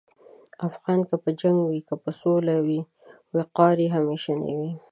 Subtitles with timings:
[0.67, 2.79] افغان که په جنګ کې وي که په سولې کې،
[3.37, 4.71] وقار یې همیشنی وي.